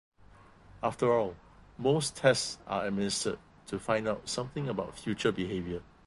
After 0.81 1.13
all, 1.13 1.35
most 1.77 2.15
tests 2.15 2.57
are 2.65 2.87
administered 2.87 3.37
to 3.67 3.77
find 3.77 4.07
out 4.07 4.27
something 4.27 4.67
about 4.67 4.97
future 4.97 5.31
behavior. 5.31 5.83